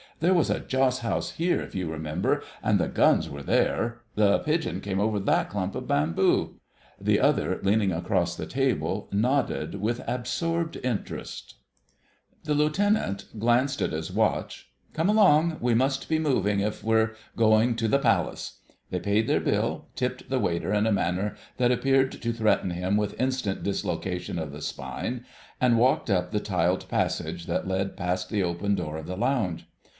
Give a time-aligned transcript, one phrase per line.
[0.19, 4.01] "There was a joss house here, if you remember, and the guns were here...
[4.15, 6.59] the pigeon came over that clump of bamboo...."
[6.99, 11.55] The other, leaning across the table, nodded with absorbed interest.
[12.29, 14.71] /TB The Lieutenant glanced at his watch.
[14.93, 18.59] "Come along; we must be moving if we're going to the 'Palace.'"
[18.91, 22.95] They paid their bill, tipped the waiter in a manner that appeared to threaten him
[22.95, 25.25] with instant dislocation of the spine,
[25.59, 29.65] and walked up the tiled passage that led past the open door of the lounge.